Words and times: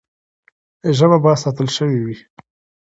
ژبه 0.97 1.17
به 1.23 1.31
ساتل 1.43 1.67
سوې 1.77 1.99
وي. 2.05 2.17